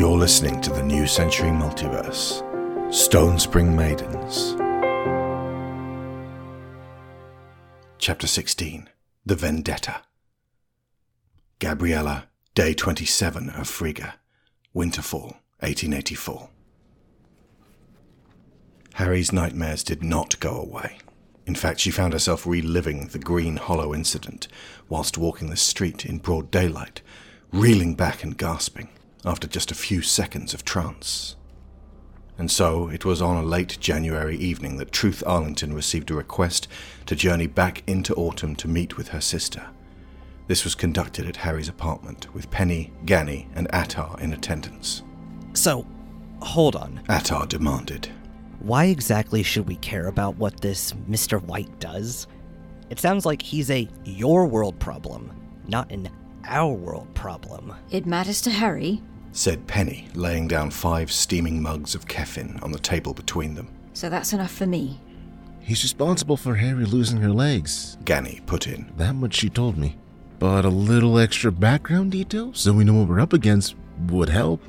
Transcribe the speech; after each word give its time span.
You're 0.00 0.16
listening 0.16 0.62
to 0.62 0.70
the 0.70 0.82
New 0.82 1.06
Century 1.06 1.50
Multiverse 1.50 2.40
Stonespring 2.88 3.74
Maidens. 3.74 4.56
Chapter 7.98 8.26
16 8.26 8.88
The 9.26 9.34
Vendetta. 9.34 10.00
Gabriella, 11.58 12.28
day 12.54 12.72
27 12.72 13.50
of 13.50 13.68
Frigga, 13.68 14.14
Winterfall, 14.74 15.36
1884. 15.58 16.48
Harry's 18.94 19.34
nightmares 19.34 19.84
did 19.84 20.02
not 20.02 20.40
go 20.40 20.56
away. 20.56 20.96
In 21.44 21.54
fact, 21.54 21.78
she 21.78 21.90
found 21.90 22.14
herself 22.14 22.46
reliving 22.46 23.08
the 23.08 23.18
Green 23.18 23.56
Hollow 23.56 23.92
incident 23.94 24.48
whilst 24.88 25.18
walking 25.18 25.50
the 25.50 25.58
street 25.58 26.06
in 26.06 26.16
broad 26.16 26.50
daylight, 26.50 27.02
reeling 27.52 27.94
back 27.94 28.24
and 28.24 28.38
gasping 28.38 28.88
after 29.24 29.46
just 29.46 29.70
a 29.70 29.74
few 29.74 30.02
seconds 30.02 30.54
of 30.54 30.64
trance. 30.64 31.36
And 32.38 32.50
so 32.50 32.88
it 32.88 33.04
was 33.04 33.20
on 33.20 33.36
a 33.36 33.46
late 33.46 33.76
January 33.80 34.36
evening 34.36 34.78
that 34.78 34.92
Truth 34.92 35.22
Arlington 35.26 35.74
received 35.74 36.10
a 36.10 36.14
request 36.14 36.68
to 37.04 37.14
journey 37.14 37.46
back 37.46 37.82
into 37.86 38.14
autumn 38.14 38.56
to 38.56 38.68
meet 38.68 38.96
with 38.96 39.08
her 39.08 39.20
sister. 39.20 39.66
This 40.46 40.64
was 40.64 40.74
conducted 40.74 41.26
at 41.26 41.36
Harry's 41.36 41.68
apartment, 41.68 42.32
with 42.34 42.50
Penny, 42.50 42.92
Ganny, 43.04 43.46
and 43.54 43.68
Attar 43.74 44.16
in 44.20 44.32
attendance. 44.32 45.02
So, 45.52 45.86
hold 46.40 46.76
on. 46.76 47.02
Attar 47.08 47.46
demanded. 47.46 48.10
Why 48.60 48.86
exactly 48.86 49.42
should 49.42 49.68
we 49.68 49.76
care 49.76 50.08
about 50.08 50.36
what 50.36 50.60
this 50.60 50.92
Mr. 51.08 51.42
White 51.42 51.78
does? 51.78 52.26
It 52.88 52.98
sounds 52.98 53.26
like 53.26 53.42
he's 53.42 53.70
a 53.70 53.88
your 54.04 54.46
world 54.46 54.78
problem, 54.78 55.30
not 55.68 55.92
an 55.92 56.08
our 56.46 56.72
world 56.72 57.14
problem. 57.14 57.74
It 57.90 58.06
matters 58.06 58.40
to 58.42 58.50
Harry, 58.50 59.02
said 59.32 59.66
Penny, 59.66 60.08
laying 60.14 60.48
down 60.48 60.70
five 60.70 61.10
steaming 61.12 61.62
mugs 61.62 61.94
of 61.94 62.06
keffin 62.06 62.62
on 62.62 62.72
the 62.72 62.78
table 62.78 63.14
between 63.14 63.54
them. 63.54 63.68
so 63.92 64.08
that's 64.08 64.32
enough 64.32 64.50
for 64.52 64.66
me. 64.66 64.98
He's 65.60 65.82
responsible 65.82 66.36
for 66.36 66.54
Harry 66.56 66.84
losing 66.84 67.18
her 67.18 67.30
legs. 67.30 67.96
Ganny 68.04 68.44
put 68.46 68.66
in. 68.66 68.90
That 68.96 69.14
much 69.14 69.34
she 69.34 69.48
told 69.50 69.76
me. 69.76 69.96
But 70.38 70.64
a 70.64 70.70
little 70.70 71.18
extra 71.18 71.52
background 71.52 72.12
detail 72.12 72.52
so 72.54 72.72
we 72.72 72.82
know 72.82 72.94
what 72.94 73.08
we're 73.08 73.20
up 73.20 73.32
against 73.34 73.76
would 74.08 74.30
help. 74.30 74.62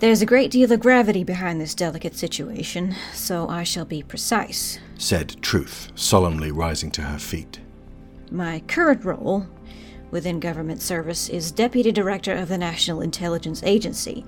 There's 0.00 0.22
a 0.22 0.26
great 0.26 0.50
deal 0.50 0.72
of 0.72 0.80
gravity 0.80 1.22
behind 1.24 1.60
this 1.60 1.74
delicate 1.74 2.14
situation, 2.16 2.94
so 3.12 3.48
I 3.48 3.62
shall 3.64 3.84
be 3.84 4.02
precise. 4.02 4.78
said 4.96 5.36
Truth, 5.42 5.92
solemnly 5.96 6.50
rising 6.50 6.90
to 6.92 7.02
her 7.02 7.18
feet. 7.18 7.60
My 8.30 8.60
current 8.68 9.04
role 9.04 9.46
within 10.10 10.40
government 10.40 10.82
service 10.82 11.28
is 11.28 11.50
Deputy 11.50 11.92
Director 11.92 12.34
of 12.34 12.48
the 12.48 12.58
National 12.58 13.00
Intelligence 13.00 13.62
Agency, 13.62 14.24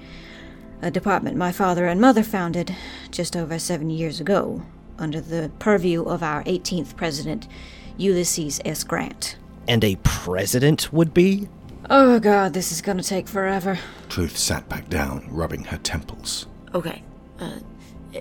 a 0.83 0.91
department 0.91 1.37
my 1.37 1.53
father 1.53 1.87
and 1.87 2.01
mother 2.01 2.23
founded 2.23 2.75
just 3.11 3.37
over 3.37 3.59
seven 3.59 3.91
years 3.91 4.21
ago, 4.21 4.63
under 4.99 5.21
the 5.21 5.51
purview 5.59 6.03
of 6.03 6.23
our 6.23 6.45
18th 6.45 6.97
President, 6.97 7.49
Ulysses 7.97 8.61
S. 8.65 8.85
Grant. 8.85 9.37
And 9.69 9.85
a 9.85 9.97
president 10.03 10.93
would 10.93 11.13
be? 11.15 11.49
Oh 11.89 12.19
god, 12.19 12.55
this 12.55 12.73
is 12.73 12.83
gonna 12.83 13.03
take 13.03 13.29
forever. 13.29 13.79
Truth 14.09 14.37
sat 14.37 14.69
back 14.69 14.89
down, 14.89 15.27
rubbing 15.31 15.65
her 15.65 15.79
temples. 15.79 16.47
Okay, 16.75 17.03
uh, 17.41 17.59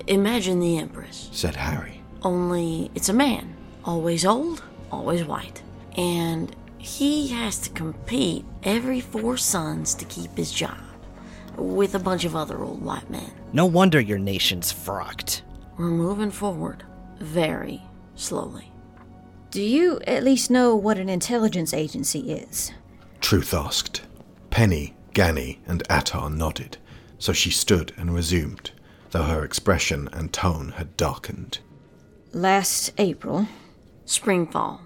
imagine 0.07 0.59
the 0.59 0.77
Empress. 0.77 1.29
Said 1.31 1.55
Harry. 1.55 2.01
Only 2.23 2.91
it's 2.95 3.09
a 3.09 3.13
man. 3.13 3.55
Always 3.85 4.25
old, 4.25 4.63
always 4.91 5.23
white. 5.23 5.61
And 5.97 6.53
he 6.79 7.27
has 7.27 7.59
to 7.59 7.69
compete 7.69 8.45
every 8.63 9.01
four 9.01 9.37
suns 9.37 9.93
to 9.95 10.05
keep 10.05 10.35
his 10.35 10.51
job. 10.51 10.79
With 11.57 11.93
a 11.93 11.99
bunch 11.99 12.23
of 12.23 12.35
other 12.35 12.63
old 12.63 12.81
white 12.81 13.09
men. 13.09 13.31
No 13.51 13.65
wonder 13.65 13.99
your 13.99 14.17
nation's 14.17 14.71
frocked. 14.71 15.43
We're 15.77 15.87
moving 15.87 16.31
forward. 16.31 16.83
Very 17.19 17.81
slowly. 18.15 18.71
Do 19.51 19.61
you 19.61 19.99
at 20.07 20.23
least 20.23 20.49
know 20.49 20.75
what 20.75 20.97
an 20.97 21.09
intelligence 21.09 21.73
agency 21.73 22.31
is? 22.31 22.71
Truth 23.19 23.53
asked. 23.53 24.01
Penny, 24.49 24.95
Ganny, 25.13 25.57
and 25.67 25.83
Attar 25.89 26.29
nodded, 26.29 26.77
so 27.17 27.33
she 27.33 27.49
stood 27.49 27.91
and 27.97 28.13
resumed, 28.13 28.71
though 29.11 29.23
her 29.23 29.43
expression 29.43 30.07
and 30.13 30.31
tone 30.31 30.73
had 30.77 30.95
darkened. 30.95 31.59
Last 32.31 32.93
April, 32.97 33.47
Springfall. 34.05 34.79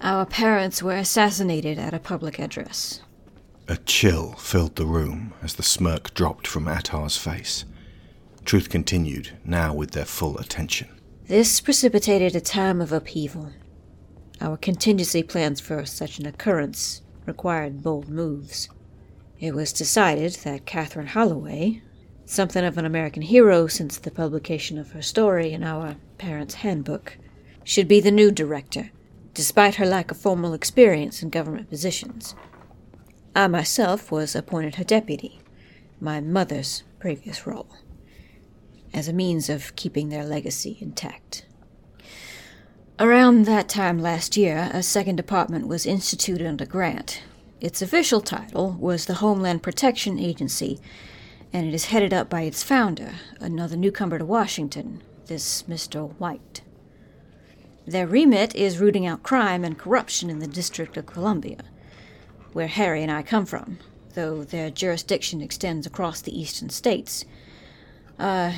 Our 0.00 0.24
parents 0.24 0.82
were 0.82 0.96
assassinated 0.96 1.78
at 1.78 1.94
a 1.94 1.98
public 1.98 2.38
address. 2.38 3.00
A 3.68 3.76
chill 3.76 4.32
filled 4.32 4.76
the 4.76 4.86
room 4.86 5.34
as 5.42 5.54
the 5.54 5.62
smirk 5.62 6.14
dropped 6.14 6.46
from 6.46 6.66
Attar's 6.66 7.16
face. 7.16 7.64
Truth 8.44 8.68
continued, 8.68 9.36
now 9.44 9.74
with 9.74 9.92
their 9.92 10.04
full 10.04 10.38
attention. 10.38 10.88
This 11.26 11.60
precipitated 11.60 12.34
a 12.34 12.40
time 12.40 12.80
of 12.80 12.92
upheaval. 12.92 13.52
Our 14.40 14.56
contingency 14.56 15.22
plans 15.22 15.60
for 15.60 15.84
such 15.84 16.18
an 16.18 16.26
occurrence 16.26 17.02
required 17.26 17.82
bold 17.82 18.08
moves. 18.08 18.68
It 19.38 19.54
was 19.54 19.72
decided 19.72 20.32
that 20.44 20.66
Catherine 20.66 21.08
Holloway, 21.08 21.82
something 22.24 22.64
of 22.64 22.78
an 22.78 22.84
American 22.84 23.22
hero 23.22 23.66
since 23.66 23.98
the 23.98 24.10
publication 24.10 24.78
of 24.78 24.92
her 24.92 25.02
story 25.02 25.52
in 25.52 25.62
our 25.62 25.96
parents' 26.18 26.54
handbook, 26.54 27.18
should 27.62 27.86
be 27.86 28.00
the 28.00 28.10
new 28.10 28.30
director, 28.30 28.90
despite 29.34 29.76
her 29.76 29.86
lack 29.86 30.10
of 30.10 30.16
formal 30.16 30.54
experience 30.54 31.22
in 31.22 31.30
government 31.30 31.68
positions. 31.68 32.34
I 33.34 33.46
myself 33.46 34.10
was 34.10 34.34
appointed 34.34 34.74
her 34.76 34.84
deputy, 34.84 35.40
my 36.00 36.20
mother's 36.20 36.82
previous 36.98 37.46
role, 37.46 37.68
as 38.92 39.06
a 39.08 39.12
means 39.12 39.48
of 39.48 39.76
keeping 39.76 40.08
their 40.08 40.24
legacy 40.24 40.78
intact. 40.80 41.46
Around 42.98 43.46
that 43.46 43.68
time 43.68 43.98
last 43.98 44.36
year, 44.36 44.68
a 44.74 44.82
second 44.82 45.16
department 45.16 45.68
was 45.68 45.86
instituted 45.86 46.46
under 46.46 46.66
Grant. 46.66 47.22
Its 47.60 47.80
official 47.80 48.20
title 48.20 48.76
was 48.78 49.06
the 49.06 49.14
Homeland 49.14 49.62
Protection 49.62 50.18
Agency, 50.18 50.78
and 51.52 51.66
it 51.66 51.72
is 51.72 51.86
headed 51.86 52.12
up 52.12 52.28
by 52.28 52.42
its 52.42 52.62
founder, 52.62 53.12
another 53.40 53.76
newcomer 53.76 54.18
to 54.18 54.24
Washington, 54.24 55.02
this 55.26 55.62
Mr. 55.62 56.14
White. 56.18 56.62
Their 57.86 58.06
remit 58.06 58.54
is 58.54 58.78
rooting 58.78 59.06
out 59.06 59.22
crime 59.22 59.64
and 59.64 59.78
corruption 59.78 60.30
in 60.30 60.38
the 60.38 60.46
District 60.46 60.96
of 60.96 61.06
Columbia, 61.06 61.58
where 62.52 62.66
Harry 62.66 63.02
and 63.02 63.10
I 63.10 63.22
come 63.22 63.46
from, 63.46 63.78
though 64.14 64.44
their 64.44 64.70
jurisdiction 64.70 65.40
extends 65.40 65.86
across 65.86 66.20
the 66.20 66.38
eastern 66.38 66.70
states, 66.70 67.24
uh, 68.18 68.52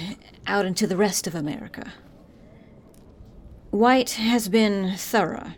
out 0.46 0.66
into 0.66 0.86
the 0.86 0.96
rest 0.96 1.26
of 1.26 1.34
America. 1.34 1.92
White 3.70 4.12
has 4.12 4.48
been 4.48 4.96
thorough. 4.96 5.52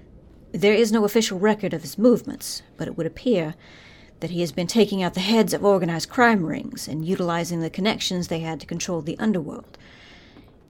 There 0.53 0.75
is 0.75 0.93
no 0.93 1.05
official 1.05 1.39
record 1.39 1.75
of 1.75 1.83
his 1.83 1.99
movements, 1.99 2.63
but 2.77 2.87
it 2.87 2.97
would 2.97 3.07
appear 3.07 3.55
that 4.21 4.31
he 4.31 4.41
has 4.41 4.53
been 4.53 4.69
taking 4.69 5.03
out 5.03 5.15
the 5.15 5.21
heads 5.21 5.53
of 5.53 5.65
organized 5.65 6.11
crime 6.11 6.47
rings 6.47 6.87
and 6.87 7.05
utilizing 7.05 7.61
the 7.61 7.71
connections 7.71 8.29
they 8.29 8.39
had 8.41 8.61
to 8.61 8.67
control 8.67 9.01
the 9.01 9.19
underworld 9.19 9.77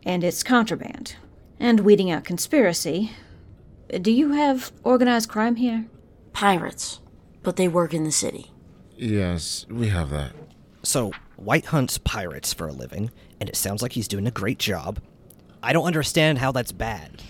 and 0.07 0.25
its 0.25 0.43
contraband, 0.43 1.17
and 1.65 1.81
weeding 1.81 2.11
out 2.11 2.25
conspiracy. 2.25 3.11
Do 3.89 4.11
you 4.11 4.33
have 4.33 4.71
organized 4.83 5.31
crime 5.31 5.57
here? 5.57 5.87
Pirates. 6.35 7.01
But 7.43 7.57
they 7.57 7.69
work 7.69 7.95
in 7.95 8.05
the 8.05 8.13
city. 8.13 8.53
Yes, 8.97 9.65
we 9.71 9.89
have 9.89 10.11
that. 10.11 10.33
So, 10.83 11.13
White 11.37 11.65
hunts 11.65 11.97
pirates 11.97 12.53
for 12.53 12.69
a 12.69 12.73
living, 12.73 13.11
and 13.41 13.49
it 13.49 13.57
sounds 13.57 13.81
like 13.81 13.93
he's 13.93 14.09
doing 14.09 14.27
a 14.27 14.31
great 14.31 14.59
job. 14.59 15.01
I 15.63 15.73
don't 15.73 15.87
understand 15.87 16.37
how 16.37 16.53
that's 16.53 16.71
bad. 16.71 17.23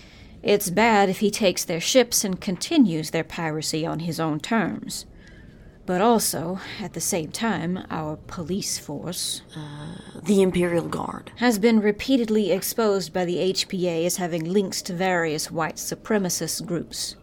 It's 0.43 0.69
bad 0.69 1.07
if 1.07 1.19
he 1.19 1.31
takes 1.31 1.63
their 1.63 1.79
ships 1.79 2.25
and 2.25 2.41
continues 2.41 3.11
their 3.11 3.23
piracy 3.23 3.85
on 3.85 3.99
his 3.99 4.19
own 4.19 4.41
terms. 4.41 5.05
But 5.85 6.01
also, 6.01 6.59
at 6.81 6.93
the 6.93 7.01
same 7.01 7.31
time, 7.31 7.85
our 7.91 8.17
police 8.27 8.79
force 8.79 9.43
uh, 9.55 10.19
The 10.23 10.41
Imperial 10.41 10.87
Guard. 10.87 11.31
has 11.37 11.59
been 11.59 11.79
repeatedly 11.79 12.51
exposed 12.51 13.13
by 13.13 13.25
the 13.25 13.53
HPA 13.53 14.05
as 14.05 14.17
having 14.17 14.45
links 14.45 14.81
to 14.83 14.93
various 14.93 15.51
white 15.51 15.75
supremacist 15.75 16.65
groups. 16.65 17.15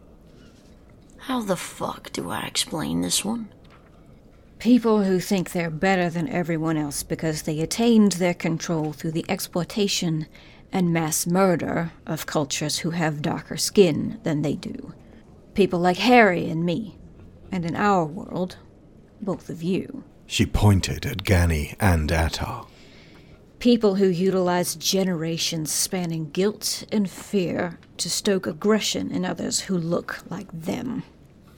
How 1.27 1.41
the 1.41 1.57
fuck 1.57 2.13
do 2.13 2.31
I 2.31 2.43
explain 2.43 3.01
this 3.01 3.25
one? 3.25 3.49
People 4.61 5.03
who 5.03 5.19
think 5.19 5.51
they're 5.51 5.71
better 5.71 6.09
than 6.09 6.29
everyone 6.29 6.77
else 6.77 7.03
because 7.03 7.43
they 7.43 7.61
attained 7.61 8.13
their 8.13 8.35
control 8.35 8.93
through 8.93 9.11
the 9.11 9.25
exploitation 9.29 10.27
and 10.73 10.93
mass 10.93 11.27
murder 11.27 11.91
of 12.07 12.27
cultures 12.27 12.79
who 12.79 12.91
have 12.91 13.23
darker 13.23 13.57
skin 13.57 14.21
than 14.23 14.43
they 14.43 14.55
do. 14.55 14.95
People 15.55 15.81
like 15.81 15.99
Harry 15.99 16.49
and 16.49 16.65
me, 16.65 16.97
and 17.53 17.67
in 17.67 17.77
our 17.77 18.05
world, 18.05 18.57
both 19.21 19.51
of 19.51 19.63
you. 19.63 20.03
She 20.27 20.47
pointed 20.47 21.05
at 21.05 21.23
Ganny 21.23 21.77
and 21.79 22.11
Attar. 22.11 22.67
People 23.59 23.97
who 23.97 24.09
utilize 24.09 24.75
generations 24.75 25.71
spanning 25.71 26.31
guilt 26.31 26.85
and 26.91 27.09
fear 27.09 27.79
to 27.99 28.11
stoke 28.11 28.47
aggression 28.47 29.13
in 29.13 29.25
others 29.25 29.61
who 29.61 29.77
look 29.77 30.25
like 30.31 30.51
them. 30.51 31.05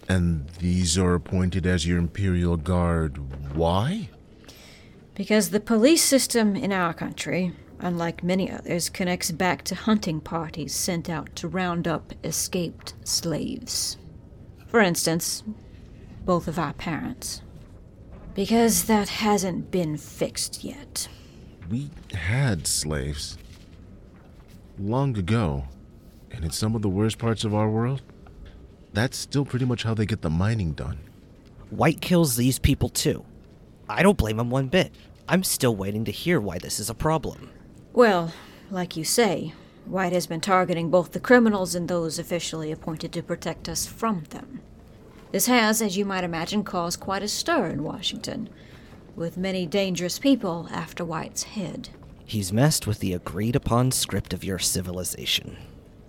And 0.06 0.48
these 0.58 0.98
are 0.98 1.14
appointed 1.14 1.66
as 1.66 1.86
your 1.86 1.98
Imperial 1.98 2.58
Guard. 2.58 3.54
Why? 3.56 4.10
Because 5.14 5.48
the 5.48 5.60
police 5.60 6.02
system 6.02 6.56
in 6.56 6.72
our 6.72 6.92
country, 6.92 7.52
unlike 7.78 8.22
many 8.22 8.50
others, 8.50 8.90
connects 8.90 9.30
back 9.30 9.62
to 9.64 9.74
hunting 9.74 10.20
parties 10.20 10.74
sent 10.74 11.08
out 11.08 11.34
to 11.36 11.48
round 11.48 11.88
up 11.88 12.12
escaped 12.22 12.94
slaves. 13.04 13.96
For 14.66 14.80
instance, 14.80 15.44
both 16.24 16.48
of 16.48 16.58
our 16.58 16.72
parents. 16.72 17.42
Because 18.34 18.84
that 18.84 19.08
hasn't 19.08 19.70
been 19.70 19.96
fixed 19.96 20.64
yet. 20.64 21.08
We 21.70 21.90
had 22.12 22.66
slaves. 22.66 23.38
Long 24.78 25.16
ago. 25.16 25.64
And 26.30 26.44
in 26.44 26.50
some 26.50 26.74
of 26.74 26.82
the 26.82 26.88
worst 26.88 27.18
parts 27.18 27.44
of 27.44 27.54
our 27.54 27.70
world, 27.70 28.02
that's 28.92 29.16
still 29.16 29.44
pretty 29.44 29.64
much 29.64 29.84
how 29.84 29.94
they 29.94 30.06
get 30.06 30.22
the 30.22 30.30
mining 30.30 30.72
done. 30.72 30.98
White 31.70 32.00
kills 32.00 32.36
these 32.36 32.58
people 32.58 32.88
too. 32.88 33.24
I 33.88 34.02
don't 34.02 34.18
blame 34.18 34.40
him 34.40 34.50
one 34.50 34.68
bit. 34.68 34.92
I'm 35.28 35.44
still 35.44 35.76
waiting 35.76 36.04
to 36.04 36.12
hear 36.12 36.40
why 36.40 36.58
this 36.58 36.80
is 36.80 36.90
a 36.90 36.94
problem. 36.94 37.50
Well, 37.92 38.32
like 38.70 38.96
you 38.96 39.04
say, 39.04 39.54
White 39.84 40.12
has 40.12 40.26
been 40.26 40.40
targeting 40.40 40.90
both 40.90 41.12
the 41.12 41.20
criminals 41.20 41.74
and 41.74 41.88
those 41.88 42.18
officially 42.18 42.72
appointed 42.72 43.12
to 43.12 43.22
protect 43.22 43.68
us 43.68 43.86
from 43.86 44.24
them. 44.30 44.60
This 45.34 45.46
has, 45.46 45.82
as 45.82 45.96
you 45.96 46.04
might 46.04 46.22
imagine, 46.22 46.62
caused 46.62 47.00
quite 47.00 47.24
a 47.24 47.26
stir 47.26 47.66
in 47.66 47.82
Washington, 47.82 48.48
with 49.16 49.36
many 49.36 49.66
dangerous 49.66 50.16
people 50.16 50.68
after 50.70 51.04
White's 51.04 51.42
head. 51.42 51.88
He's 52.24 52.52
messed 52.52 52.86
with 52.86 53.00
the 53.00 53.14
agreed 53.14 53.56
upon 53.56 53.90
script 53.90 54.32
of 54.32 54.44
your 54.44 54.60
civilization. 54.60 55.56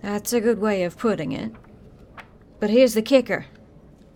That's 0.00 0.32
a 0.32 0.40
good 0.40 0.60
way 0.60 0.84
of 0.84 0.96
putting 0.96 1.32
it. 1.32 1.50
But 2.60 2.70
here's 2.70 2.94
the 2.94 3.02
kicker 3.02 3.46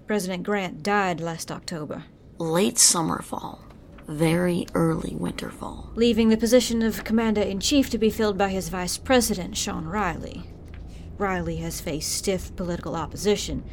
President 0.06 0.44
Grant 0.44 0.84
died 0.84 1.20
last 1.20 1.50
October, 1.50 2.04
Late 2.38 2.78
summer 2.78 3.20
fall, 3.20 3.64
very 4.06 4.64
early 4.74 5.16
winter 5.16 5.50
fall. 5.50 5.90
leaving 5.96 6.28
the 6.28 6.36
position 6.36 6.82
of 6.82 7.02
Commander 7.02 7.42
in 7.42 7.58
Chief 7.58 7.90
to 7.90 7.98
be 7.98 8.10
filled 8.10 8.38
by 8.38 8.50
his 8.50 8.68
Vice 8.68 8.96
President, 8.96 9.56
Sean 9.56 9.86
Riley. 9.86 10.44
Riley 11.18 11.56
has 11.56 11.80
faced 11.80 12.12
stiff 12.12 12.54
political 12.54 12.94
opposition, 12.94 13.64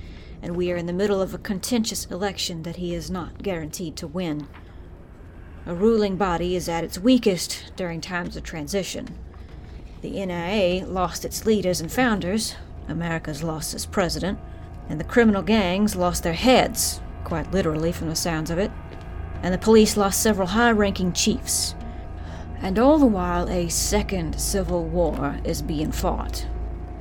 and 0.41 0.55
we 0.55 0.71
are 0.71 0.77
in 0.77 0.85
the 0.85 0.93
middle 0.93 1.21
of 1.21 1.33
a 1.33 1.39
contentious 1.39 2.05
election 2.05 2.63
that 2.63 2.77
he 2.77 2.93
is 2.93 3.09
not 3.09 3.43
guaranteed 3.43 3.95
to 3.97 4.07
win. 4.07 4.47
A 5.65 5.73
ruling 5.73 6.15
body 6.15 6.55
is 6.55 6.69
at 6.69 6.83
its 6.83 6.99
weakest 6.99 7.71
during 7.75 7.99
times 7.99 8.37
of 8.37 8.43
transition. 8.43 9.17
The 10.01 10.25
NIA 10.25 10.85
lost 10.85 11.25
its 11.25 11.45
leaders 11.45 11.81
and 11.81 11.91
founders, 11.91 12.55
America's 12.87 13.43
lost 13.43 13.73
its 13.73 13.85
president, 13.85 14.39
and 14.87 14.99
the 14.99 15.03
criminal 15.03 15.41
gangs 15.41 15.95
lost 15.95 16.23
their 16.23 16.33
heads, 16.33 17.01
quite 17.23 17.51
literally 17.51 17.91
from 17.91 18.07
the 18.07 18.15
sounds 18.15 18.49
of 18.49 18.57
it, 18.57 18.71
and 19.43 19.53
the 19.53 19.57
police 19.57 19.97
lost 19.97 20.21
several 20.21 20.47
high 20.47 20.71
ranking 20.71 21.11
chiefs. 21.11 21.75
And 22.61 22.79
all 22.79 22.97
the 22.97 23.05
while, 23.05 23.49
a 23.49 23.69
second 23.69 24.39
civil 24.39 24.85
war 24.85 25.39
is 25.43 25.61
being 25.61 25.91
fought. 25.91 26.47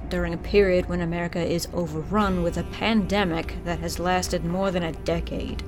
During 0.09 0.35
a 0.35 0.39
period 0.39 0.89
when 0.89 1.01
America 1.01 1.41
is 1.41 1.69
overrun 1.73 2.43
with 2.43 2.57
a 2.57 2.63
pandemic 2.65 3.57
that 3.65 3.81
has 3.81 3.99
lasted 3.99 4.45
more 4.45 4.71
than 4.71 4.85
a 4.85 4.93
decade 4.93 5.65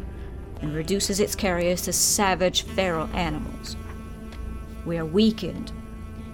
and 0.61 0.75
reduces 0.75 1.19
its 1.19 1.35
carriers 1.35 1.83
to 1.83 1.93
savage 1.93 2.63
feral 2.63 3.09
animals. 3.15 3.77
We 4.85 4.97
are 4.97 5.05
weakened 5.05 5.73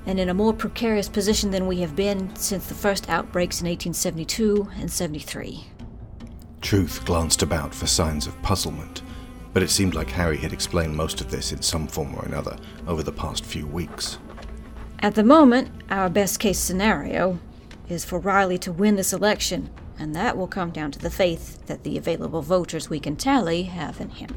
and 0.07 0.21
in 0.21 0.29
a 0.29 0.35
more 0.35 0.53
precarious 0.53 1.09
position 1.09 1.51
than 1.51 1.67
we 1.67 1.81
have 1.81 1.97
been 1.97 2.35
since 2.37 2.67
the 2.67 2.75
first 2.75 3.09
outbreaks 3.09 3.61
in 3.61 3.67
1872 3.67 4.69
and 4.77 4.91
73. 4.91 5.65
Truth 6.61 7.05
glanced 7.05 7.43
about 7.43 7.75
for 7.75 7.87
signs 7.87 8.27
of 8.27 8.41
puzzlement, 8.43 9.03
but 9.53 9.63
it 9.63 9.71
seemed 9.71 9.95
like 9.95 10.11
Harry 10.11 10.37
had 10.37 10.53
explained 10.53 10.95
most 10.95 11.21
of 11.21 11.31
this 11.31 11.53
in 11.53 11.63
some 11.63 11.87
form 11.87 12.15
or 12.15 12.25
another 12.25 12.57
over 12.87 13.03
the 13.03 13.13
past 13.13 13.45
few 13.45 13.67
weeks. 13.67 14.19
At 15.01 15.15
the 15.15 15.25
moment, 15.25 15.71
our 15.91 16.09
best 16.09 16.39
case 16.39 16.59
scenario 16.59 17.39
is 17.89 18.05
for 18.05 18.19
Riley 18.19 18.59
to 18.59 18.73
win 18.73 18.97
this 18.97 19.13
election, 19.13 19.71
and 19.99 20.15
that 20.15 20.37
will 20.37 20.47
come 20.47 20.71
down 20.71 20.91
to 20.93 20.99
the 20.99 21.11
faith 21.11 21.67
that 21.67 21.85
the 21.85 21.99
available 21.99 22.43
voters 22.43 22.91
we 22.91 23.01
can 23.01 23.17
tally 23.17 23.65
have 23.65 24.01
in 24.01 24.11
him. 24.11 24.35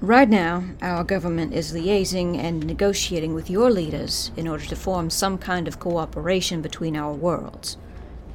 Right 0.00 0.28
now, 0.28 0.62
our 0.80 1.02
government 1.02 1.52
is 1.52 1.72
liaising 1.72 2.38
and 2.38 2.64
negotiating 2.64 3.34
with 3.34 3.50
your 3.50 3.68
leaders 3.68 4.30
in 4.36 4.46
order 4.46 4.64
to 4.66 4.76
form 4.76 5.10
some 5.10 5.38
kind 5.38 5.66
of 5.66 5.80
cooperation 5.80 6.62
between 6.62 6.96
our 6.96 7.12
worlds. 7.12 7.76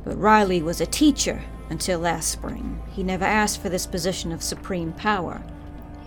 But 0.03 0.19
Riley 0.19 0.61
was 0.61 0.81
a 0.81 0.85
teacher 0.85 1.41
until 1.69 1.99
last 1.99 2.29
spring. 2.29 2.81
He 2.91 3.01
never 3.01 3.23
asked 3.23 3.61
for 3.61 3.69
this 3.69 3.87
position 3.87 4.33
of 4.33 4.43
supreme 4.43 4.91
power. 4.91 5.41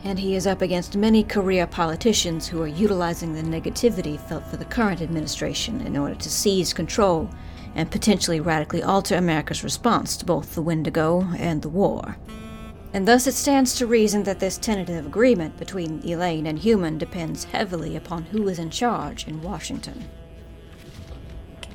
And 0.04 0.18
he 0.18 0.36
is 0.36 0.46
up 0.46 0.60
against 0.60 0.94
many 0.94 1.24
career 1.24 1.66
politicians 1.66 2.46
who 2.46 2.60
are 2.62 2.68
utilizing 2.68 3.32
the 3.32 3.42
negativity 3.42 4.20
felt 4.20 4.46
for 4.46 4.58
the 4.58 4.66
current 4.66 5.00
administration 5.00 5.80
in 5.80 5.96
order 5.96 6.14
to 6.16 6.30
seize 6.30 6.74
control 6.74 7.30
and 7.76 7.90
potentially 7.90 8.40
radically 8.40 8.82
alter 8.82 9.14
America's 9.14 9.62
response 9.62 10.16
to 10.16 10.24
both 10.24 10.54
the 10.54 10.62
Wendigo 10.62 11.28
and 11.38 11.62
the 11.62 11.68
war. 11.68 12.16
And 12.92 13.06
thus 13.06 13.26
it 13.26 13.34
stands 13.34 13.74
to 13.74 13.86
reason 13.86 14.22
that 14.22 14.40
this 14.40 14.56
tentative 14.56 15.06
agreement 15.06 15.58
between 15.58 16.00
Elaine 16.04 16.46
and 16.46 16.58
Human 16.58 16.96
depends 16.96 17.44
heavily 17.44 17.94
upon 17.94 18.22
who 18.24 18.48
is 18.48 18.58
in 18.58 18.70
charge 18.70 19.28
in 19.28 19.42
Washington. 19.42 20.02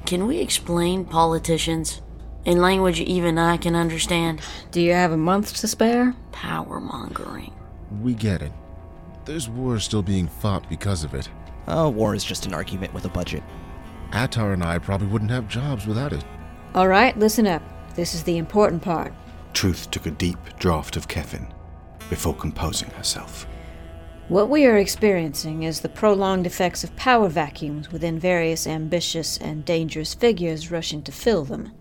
Can 0.07 0.25
we 0.25 0.39
explain 0.39 1.05
politicians 1.05 2.01
in 2.45 2.59
language 2.59 2.99
even 2.99 3.37
I 3.37 3.57
can 3.57 3.75
understand? 3.75 4.41
Do 4.71 4.81
you 4.81 4.93
have 4.93 5.11
a 5.11 5.17
month 5.17 5.55
to 5.57 5.67
spare? 5.67 6.15
Power 6.31 6.79
mongering. 6.79 7.53
We 8.01 8.15
get 8.15 8.41
it. 8.41 8.51
There's 9.25 9.47
wars 9.47 9.83
still 9.83 10.01
being 10.01 10.27
fought 10.27 10.67
because 10.67 11.03
of 11.03 11.13
it. 11.13 11.29
A 11.67 11.87
war 11.87 12.15
is 12.15 12.23
just 12.23 12.47
an 12.47 12.55
argument 12.55 12.95
with 12.95 13.05
a 13.05 13.09
budget. 13.09 13.43
Attar 14.13 14.53
and 14.53 14.63
I 14.63 14.77
probably 14.79 15.07
wouldn't 15.07 15.31
have 15.31 15.47
jobs 15.47 15.87
without 15.87 16.13
it. 16.13 16.23
All 16.73 16.87
right, 16.87 17.17
listen 17.17 17.47
up. 17.47 17.61
This 17.95 18.13
is 18.13 18.23
the 18.23 18.37
important 18.37 18.81
part. 18.81 19.13
Truth 19.53 19.91
took 19.91 20.05
a 20.05 20.11
deep 20.11 20.37
draught 20.59 20.95
of 20.95 21.07
keffin 21.07 21.51
before 22.09 22.35
composing 22.35 22.89
herself. 22.91 23.45
What 24.27 24.49
we 24.49 24.65
are 24.65 24.77
experiencing 24.77 25.63
is 25.63 25.81
the 25.81 25.89
prolonged 25.89 26.45
effects 26.45 26.83
of 26.85 26.95
power 26.95 27.27
vacuums 27.27 27.91
within 27.91 28.17
various 28.17 28.65
ambitious 28.65 29.37
and 29.37 29.65
dangerous 29.65 30.13
figures 30.13 30.71
rushing 30.71 31.03
to 31.03 31.11
fill 31.11 31.43
them. 31.43 31.71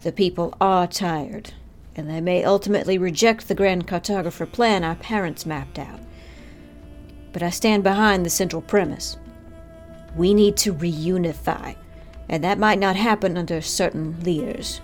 The 0.00 0.12
people 0.12 0.54
are 0.60 0.86
tired, 0.86 1.52
and 1.94 2.08
they 2.08 2.22
may 2.22 2.44
ultimately 2.44 2.96
reject 2.96 3.48
the 3.48 3.54
grand 3.54 3.86
cartographer 3.86 4.50
plan 4.50 4.84
our 4.84 4.94
parents 4.94 5.44
mapped 5.44 5.78
out. 5.78 6.00
But 7.32 7.42
I 7.42 7.50
stand 7.50 7.82
behind 7.82 8.24
the 8.24 8.30
central 8.30 8.62
premise. 8.62 9.18
We 10.16 10.34
need 10.34 10.56
to 10.58 10.74
reunify, 10.74 11.76
and 12.28 12.42
that 12.44 12.58
might 12.58 12.78
not 12.78 12.96
happen 12.96 13.36
under 13.36 13.60
certain 13.60 14.20
leaders. 14.22 14.80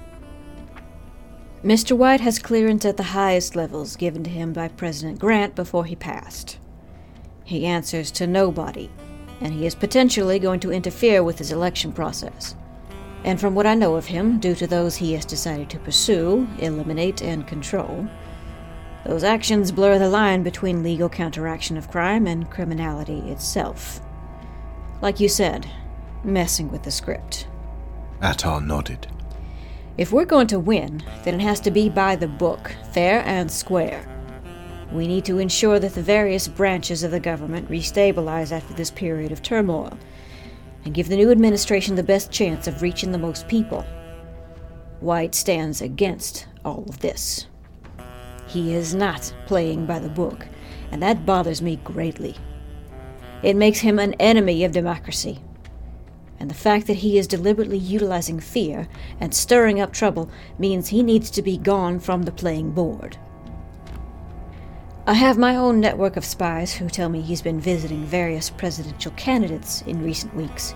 Mr. 1.64 1.96
White 1.96 2.20
has 2.20 2.38
clearance 2.38 2.84
at 2.84 2.98
the 2.98 3.02
highest 3.02 3.56
levels 3.56 3.96
given 3.96 4.22
to 4.24 4.30
him 4.30 4.52
by 4.52 4.68
President 4.68 5.18
Grant 5.18 5.54
before 5.54 5.86
he 5.86 5.96
passed. 5.96 6.58
He 7.44 7.64
answers 7.64 8.10
to 8.12 8.26
nobody, 8.26 8.90
and 9.40 9.52
he 9.52 9.64
is 9.64 9.74
potentially 9.74 10.38
going 10.38 10.60
to 10.60 10.72
interfere 10.72 11.22
with 11.22 11.38
his 11.38 11.52
election 11.52 11.92
process. 11.92 12.54
And 13.24 13.40
from 13.40 13.54
what 13.54 13.66
I 13.66 13.74
know 13.74 13.94
of 13.94 14.04
him, 14.04 14.38
due 14.38 14.54
to 14.56 14.66
those 14.66 14.96
he 14.96 15.14
has 15.14 15.24
decided 15.24 15.70
to 15.70 15.78
pursue, 15.78 16.46
eliminate, 16.58 17.22
and 17.22 17.46
control, 17.46 18.06
those 19.06 19.24
actions 19.24 19.72
blur 19.72 19.98
the 19.98 20.08
line 20.08 20.42
between 20.42 20.82
legal 20.82 21.08
counteraction 21.08 21.78
of 21.78 21.90
crime 21.90 22.26
and 22.26 22.50
criminality 22.50 23.20
itself. 23.30 24.00
Like 25.04 25.20
you 25.20 25.28
said, 25.28 25.70
messing 26.24 26.72
with 26.72 26.82
the 26.82 26.90
script. 26.90 27.46
Attar 28.22 28.62
nodded. 28.62 29.06
If 29.98 30.12
we're 30.12 30.24
going 30.24 30.46
to 30.46 30.58
win, 30.58 31.02
then 31.24 31.34
it 31.34 31.42
has 31.42 31.60
to 31.60 31.70
be 31.70 31.90
by 31.90 32.16
the 32.16 32.26
book, 32.26 32.74
fair 32.92 33.22
and 33.26 33.50
square. 33.50 34.08
We 34.90 35.06
need 35.06 35.26
to 35.26 35.40
ensure 35.40 35.78
that 35.78 35.92
the 35.92 36.00
various 36.00 36.48
branches 36.48 37.02
of 37.02 37.10
the 37.10 37.20
government 37.20 37.68
restabilize 37.68 38.50
after 38.50 38.72
this 38.72 38.90
period 38.90 39.30
of 39.30 39.42
turmoil, 39.42 39.92
and 40.86 40.94
give 40.94 41.10
the 41.10 41.16
new 41.16 41.30
administration 41.30 41.96
the 41.96 42.02
best 42.02 42.30
chance 42.30 42.66
of 42.66 42.80
reaching 42.80 43.12
the 43.12 43.18
most 43.18 43.46
people. 43.46 43.82
White 45.00 45.34
stands 45.34 45.82
against 45.82 46.46
all 46.64 46.86
of 46.88 47.00
this. 47.00 47.46
He 48.46 48.72
is 48.72 48.94
not 48.94 49.34
playing 49.44 49.84
by 49.84 49.98
the 49.98 50.08
book, 50.08 50.46
and 50.90 51.02
that 51.02 51.26
bothers 51.26 51.60
me 51.60 51.76
greatly. 51.84 52.38
It 53.44 53.56
makes 53.56 53.80
him 53.80 53.98
an 53.98 54.14
enemy 54.14 54.64
of 54.64 54.72
democracy. 54.72 55.38
And 56.40 56.48
the 56.50 56.54
fact 56.54 56.86
that 56.86 56.96
he 56.96 57.18
is 57.18 57.26
deliberately 57.26 57.76
utilizing 57.76 58.40
fear 58.40 58.88
and 59.20 59.34
stirring 59.34 59.82
up 59.82 59.92
trouble 59.92 60.30
means 60.58 60.88
he 60.88 61.02
needs 61.02 61.28
to 61.32 61.42
be 61.42 61.58
gone 61.58 62.00
from 62.00 62.22
the 62.22 62.32
playing 62.32 62.70
board. 62.70 63.18
I 65.06 65.12
have 65.12 65.36
my 65.36 65.56
own 65.56 65.78
network 65.78 66.16
of 66.16 66.24
spies 66.24 66.72
who 66.72 66.88
tell 66.88 67.10
me 67.10 67.20
he's 67.20 67.42
been 67.42 67.60
visiting 67.60 68.06
various 68.06 68.48
presidential 68.48 69.12
candidates 69.12 69.82
in 69.82 70.02
recent 70.02 70.34
weeks. 70.34 70.74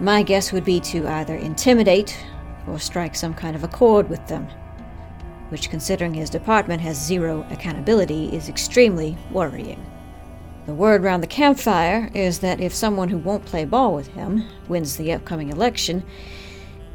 My 0.00 0.24
guess 0.24 0.50
would 0.50 0.64
be 0.64 0.80
to 0.80 1.06
either 1.06 1.36
intimidate 1.36 2.18
or 2.66 2.80
strike 2.80 3.14
some 3.14 3.34
kind 3.34 3.54
of 3.54 3.62
accord 3.62 4.10
with 4.10 4.26
them, 4.26 4.48
which, 5.50 5.70
considering 5.70 6.12
his 6.12 6.28
department 6.28 6.82
has 6.82 7.00
zero 7.00 7.46
accountability, 7.50 8.34
is 8.34 8.48
extremely 8.48 9.16
worrying. 9.30 9.80
The 10.64 10.74
word 10.74 11.02
round 11.02 11.24
the 11.24 11.28
campfire 11.28 12.08
is 12.14 12.38
that 12.38 12.60
if 12.60 12.72
someone 12.72 13.08
who 13.08 13.18
won't 13.18 13.44
play 13.44 13.64
ball 13.64 13.94
with 13.94 14.06
him 14.08 14.44
wins 14.68 14.96
the 14.96 15.12
upcoming 15.12 15.50
election, 15.50 16.04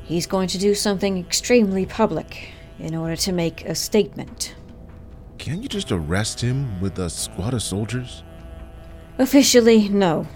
he's 0.04 0.26
going 0.26 0.48
to 0.50 0.58
do 0.58 0.74
something 0.74 1.18
extremely 1.18 1.86
public 1.86 2.52
in 2.80 2.96
order 2.96 3.18
to 3.18 3.32
make 3.34 3.66
a 3.66 3.76
statement. 3.76 4.56
Can't 5.38 5.62
you 5.62 5.68
just 5.68 5.92
arrest 5.92 6.40
him 6.40 6.80
with 6.80 6.98
a 6.98 7.10
squad 7.10 7.54
of 7.54 7.62
soldiers? 7.62 8.24
Officially, 9.20 9.90
no. 9.90 10.28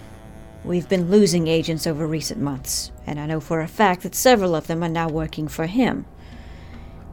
We've 0.62 0.88
been 0.88 1.10
losing 1.10 1.48
agents 1.48 1.86
over 1.86 2.06
recent 2.06 2.40
months, 2.40 2.92
and 3.06 3.18
I 3.18 3.26
know 3.26 3.40
for 3.40 3.62
a 3.62 3.68
fact 3.68 4.02
that 4.02 4.14
several 4.14 4.54
of 4.54 4.66
them 4.66 4.84
are 4.84 4.88
now 4.88 5.08
working 5.08 5.48
for 5.48 5.66
him. 5.66 6.04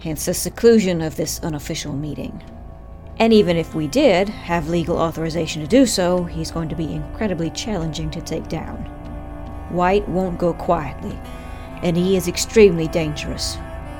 Hence 0.01 0.25
the 0.25 0.33
seclusion 0.33 1.01
of 1.01 1.15
this 1.15 1.39
unofficial 1.39 1.93
meeting. 1.93 2.43
And 3.19 3.33
even 3.33 3.57
if 3.57 3.75
we 3.75 3.87
did 3.87 4.29
have 4.29 4.69
legal 4.69 4.97
authorization 4.97 5.61
to 5.61 5.67
do 5.67 5.85
so, 5.85 6.23
he's 6.23 6.51
going 6.51 6.69
to 6.69 6.75
be 6.75 6.93
incredibly 6.93 7.49
challenging 7.49 8.09
to 8.11 8.21
take 8.21 8.47
down. 8.47 8.77
White 9.71 10.07
won't 10.07 10.39
go 10.39 10.53
quietly, 10.53 11.19
and 11.83 11.97
he 11.97 12.15
is 12.15 12.29
extremely 12.29 12.87
dangerous. 12.87 13.57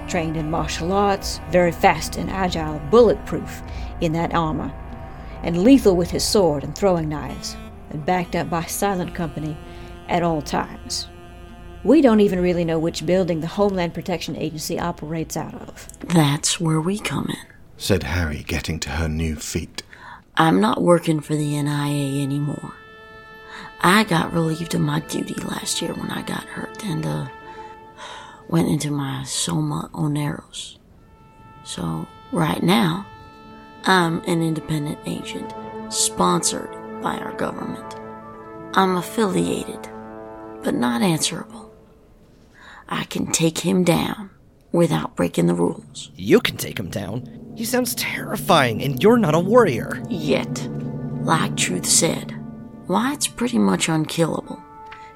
Trained 0.08 0.38
in 0.38 0.50
martial 0.50 0.94
arts, 0.94 1.42
very 1.52 1.74
fast 1.74 2.16
and 2.16 2.30
agile, 2.30 2.80
bulletproof 2.90 3.62
in 4.00 4.14
that 4.14 4.34
armor, 4.34 4.74
and 5.44 5.64
lethal 5.64 5.98
with 5.98 6.10
his 6.10 6.24
sword 6.24 6.64
and 6.64 6.74
throwing 6.74 7.10
knives, 7.10 7.58
and 7.90 8.06
backed 8.06 8.36
up 8.36 8.50
by 8.50 8.64
silent 8.64 9.14
company 9.14 9.58
at 10.08 10.24
all 10.24 10.42
times. 10.42 11.08
We 11.84 12.02
don't 12.02 12.22
even 12.22 12.42
really 12.42 12.66
know 12.66 12.80
which 12.80 13.06
building 13.06 13.42
the 13.42 13.48
Homeland 13.48 13.94
Protection 13.94 14.36
Agency 14.38 14.80
operates 14.80 15.38
out 15.38 15.56
of. 15.56 15.88
That's 16.00 16.60
where 16.60 16.82
we 16.82 17.00
come 17.00 17.28
in. 17.30 17.59
Said 17.80 18.04
Harry, 18.04 18.44
getting 18.46 18.78
to 18.82 18.90
her 18.90 19.08
new 19.08 19.36
feet. 19.36 19.84
I'm 20.36 20.60
not 20.60 20.82
working 20.82 21.22
for 21.22 21.34
the 21.34 21.62
NIA 21.62 22.22
anymore. 22.22 22.74
I 23.80 24.04
got 24.04 24.34
relieved 24.34 24.76
of 24.76 24.82
my 24.82 25.00
duty 25.00 25.36
last 25.36 25.82
year 25.82 25.94
when 25.94 26.12
I 26.12 26.22
got 26.22 26.44
hurt 26.44 26.84
and 26.84 27.06
uh, 27.06 27.30
went 28.50 28.68
into 28.68 28.92
my 28.92 29.24
Soma 29.24 29.90
Oneros. 29.94 30.78
So, 31.64 32.06
right 32.34 32.62
now, 32.62 33.08
I'm 33.86 34.22
an 34.28 34.44
independent 34.44 35.00
agent 35.06 35.54
sponsored 35.90 36.72
by 37.02 37.18
our 37.18 37.34
government. 37.38 37.96
I'm 38.74 38.98
affiliated, 38.98 39.88
but 40.64 40.76
not 40.76 41.02
answerable. 41.02 41.74
I 42.90 43.06
can 43.06 43.32
take 43.32 43.60
him 43.60 43.86
down 43.86 44.32
without 44.74 45.16
breaking 45.16 45.48
the 45.48 45.54
rules. 45.54 46.12
You 46.16 46.42
can 46.42 46.58
take 46.58 46.78
him 46.78 46.90
down. 46.90 47.49
He 47.60 47.66
sounds 47.66 47.94
terrifying, 47.96 48.82
and 48.84 49.04
you're 49.04 49.18
not 49.18 49.36
a 49.36 49.40
warrior. 49.40 50.02
Yet, 50.08 50.66
like 51.24 51.58
Truth 51.58 51.86
said, 51.86 52.32
White's 52.88 53.28
pretty 53.28 53.58
much 53.58 53.90
unkillable 53.90 54.64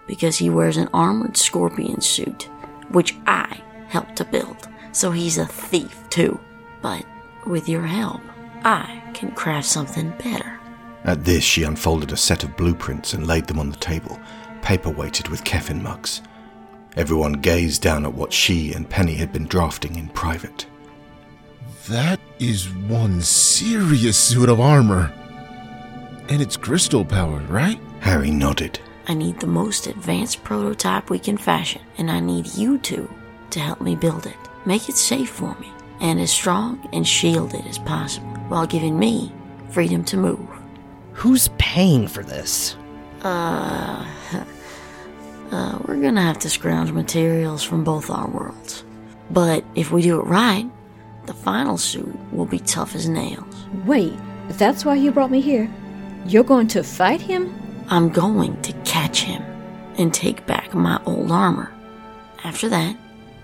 because 0.07 0.37
he 0.39 0.49
wears 0.49 0.75
an 0.75 0.89
armored 0.93 1.37
scorpion 1.37 2.01
suit, 2.01 2.49
which 2.89 3.15
I 3.25 3.61
helped 3.87 4.17
to 4.17 4.25
build. 4.25 4.67
So 4.91 5.09
he's 5.09 5.37
a 5.37 5.45
thief 5.45 6.03
too. 6.09 6.37
But 6.81 7.05
with 7.47 7.69
your 7.69 7.83
help, 7.83 8.19
I 8.65 9.01
can 9.13 9.31
craft 9.31 9.67
something 9.67 10.09
better. 10.21 10.59
At 11.05 11.23
this, 11.23 11.45
she 11.45 11.63
unfolded 11.63 12.11
a 12.11 12.17
set 12.17 12.43
of 12.43 12.57
blueprints 12.57 13.13
and 13.13 13.25
laid 13.25 13.47
them 13.47 13.59
on 13.59 13.69
the 13.69 13.77
table, 13.77 14.19
paper 14.61 14.89
weighted 14.89 15.29
with 15.29 15.45
Keffin 15.45 15.81
mugs. 15.81 16.21
Everyone 16.97 17.31
gazed 17.31 17.81
down 17.81 18.03
at 18.05 18.13
what 18.13 18.33
she 18.33 18.73
and 18.73 18.89
Penny 18.89 19.15
had 19.15 19.31
been 19.31 19.47
drafting 19.47 19.95
in 19.95 20.09
private. 20.09 20.65
That 21.89 22.19
is 22.39 22.69
one 22.69 23.21
serious 23.21 24.17
suit 24.17 24.49
of 24.49 24.59
armor. 24.59 25.11
And 26.29 26.41
it's 26.41 26.57
crystal 26.57 27.03
powered, 27.03 27.49
right? 27.49 27.79
Harry 27.99 28.31
nodded. 28.31 28.79
I 29.07 29.13
need 29.13 29.39
the 29.39 29.47
most 29.47 29.87
advanced 29.87 30.43
prototype 30.43 31.09
we 31.09 31.19
can 31.19 31.37
fashion, 31.37 31.81
and 31.97 32.09
I 32.09 32.21
need 32.21 32.53
you 32.55 32.77
two 32.77 33.13
to 33.49 33.59
help 33.59 33.81
me 33.81 33.95
build 33.95 34.25
it. 34.25 34.35
Make 34.65 34.87
it 34.87 34.95
safe 34.95 35.29
for 35.29 35.53
me, 35.59 35.69
and 35.99 36.21
as 36.21 36.31
strong 36.31 36.87
and 36.93 37.05
shielded 37.05 37.67
as 37.67 37.79
possible, 37.79 38.29
while 38.47 38.65
giving 38.65 38.97
me 38.97 39.31
freedom 39.69 40.05
to 40.05 40.17
move. 40.17 40.47
Who's 41.13 41.49
paying 41.57 42.07
for 42.07 42.23
this? 42.23 42.77
Uh, 43.23 44.05
uh, 45.51 45.79
we're 45.85 46.01
gonna 46.01 46.21
have 46.21 46.39
to 46.39 46.49
scrounge 46.49 46.91
materials 46.91 47.61
from 47.61 47.83
both 47.83 48.09
our 48.09 48.29
worlds. 48.29 48.85
But 49.29 49.65
if 49.75 49.91
we 49.91 50.01
do 50.01 50.19
it 50.19 50.25
right, 50.25 50.69
the 51.25 51.33
final 51.33 51.77
suit 51.77 52.13
will 52.31 52.45
be 52.45 52.59
tough 52.59 52.95
as 52.95 53.07
nails. 53.07 53.65
Wait, 53.85 54.13
that's 54.49 54.85
why 54.85 54.95
you 54.95 55.11
brought 55.11 55.31
me 55.31 55.41
here? 55.41 55.69
You're 56.25 56.43
going 56.43 56.67
to 56.69 56.83
fight 56.83 57.21
him? 57.21 57.53
I'm 57.89 58.09
going 58.09 58.61
to 58.61 58.73
catch 58.83 59.23
him 59.23 59.41
and 59.97 60.13
take 60.13 60.45
back 60.45 60.73
my 60.73 61.01
old 61.05 61.31
armor. 61.31 61.73
After 62.43 62.69
that, 62.69 62.95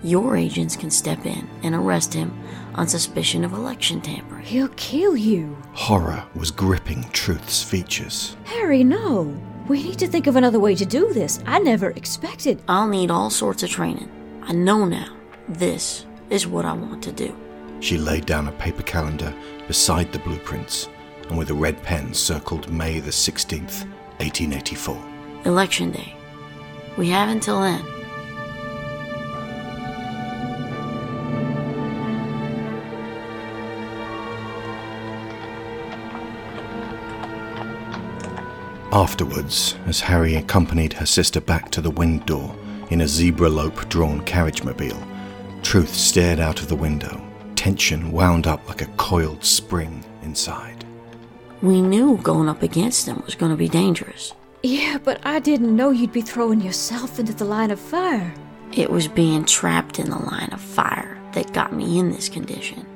your 0.02 0.36
agents 0.36 0.76
can 0.76 0.90
step 0.90 1.26
in 1.26 1.48
and 1.62 1.74
arrest 1.74 2.14
him 2.14 2.38
on 2.74 2.88
suspicion 2.88 3.44
of 3.44 3.52
election 3.52 4.00
tampering. 4.00 4.44
He'll 4.44 4.68
kill 4.68 5.16
you. 5.16 5.56
Horror 5.72 6.24
was 6.34 6.50
gripping 6.50 7.04
Truth's 7.10 7.62
features. 7.62 8.36
Harry, 8.44 8.82
no. 8.82 9.36
We 9.68 9.82
need 9.82 9.98
to 9.98 10.08
think 10.08 10.26
of 10.26 10.36
another 10.36 10.58
way 10.58 10.74
to 10.74 10.86
do 10.86 11.12
this. 11.12 11.40
I 11.46 11.58
never 11.58 11.90
expected. 11.90 12.62
I'll 12.66 12.88
need 12.88 13.10
all 13.10 13.30
sorts 13.30 13.62
of 13.62 13.70
training. 13.70 14.10
I 14.42 14.52
know 14.52 14.84
now 14.84 15.14
this 15.48 16.06
is 16.30 16.46
what 16.46 16.64
I 16.64 16.72
want 16.72 17.02
to 17.04 17.12
do. 17.12 17.36
She 17.80 17.96
laid 17.96 18.26
down 18.26 18.46
a 18.46 18.52
paper 18.52 18.82
calendar 18.82 19.34
beside 19.66 20.12
the 20.12 20.18
blueprints 20.18 20.88
and 21.28 21.38
with 21.38 21.50
a 21.50 21.54
red 21.54 21.82
pen 21.82 22.12
circled 22.12 22.70
May 22.70 23.00
the 23.00 23.10
16th, 23.10 23.84
1884. 24.18 25.02
Election 25.46 25.90
day. 25.90 26.14
We 26.96 27.08
have 27.08 27.28
until 27.28 27.62
then. 27.62 27.84
Afterwards, 38.92 39.76
as 39.86 40.00
Harry 40.00 40.34
accompanied 40.34 40.92
her 40.94 41.06
sister 41.06 41.40
back 41.40 41.70
to 41.70 41.80
the 41.80 41.90
wind 41.90 42.26
door 42.26 42.54
in 42.90 43.00
a 43.00 43.08
zebra 43.08 43.48
lope 43.48 43.88
drawn 43.88 44.20
carriage 44.22 44.64
mobile, 44.64 45.00
Truth 45.62 45.94
stared 45.94 46.40
out 46.40 46.60
of 46.60 46.68
the 46.68 46.74
window, 46.74 47.22
tension 47.60 48.10
wound 48.10 48.46
up 48.46 48.66
like 48.70 48.80
a 48.80 48.86
coiled 48.96 49.44
spring 49.44 50.02
inside. 50.22 50.82
We 51.60 51.82
knew 51.82 52.16
going 52.22 52.48
up 52.48 52.62
against 52.62 53.04
them 53.04 53.22
was 53.26 53.34
going 53.34 53.52
to 53.52 53.56
be 53.56 53.68
dangerous. 53.68 54.32
Yeah, 54.62 54.96
but 54.96 55.20
I 55.26 55.40
didn't 55.40 55.76
know 55.76 55.90
you'd 55.90 56.10
be 56.10 56.22
throwing 56.22 56.62
yourself 56.62 57.18
into 57.18 57.34
the 57.34 57.44
line 57.44 57.70
of 57.70 57.78
fire. 57.78 58.32
It 58.72 58.88
was 58.88 59.08
being 59.08 59.44
trapped 59.44 59.98
in 59.98 60.08
the 60.08 60.16
line 60.16 60.48
of 60.54 60.60
fire 60.62 61.20
that 61.34 61.52
got 61.52 61.74
me 61.74 61.98
in 61.98 62.10
this 62.10 62.30
condition. 62.30 62.86